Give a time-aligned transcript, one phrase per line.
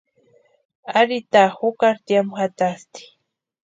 [0.99, 3.01] Ari taa jukari tiamu jatasti.